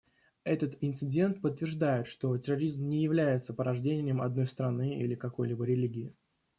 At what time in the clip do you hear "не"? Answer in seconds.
2.89-3.03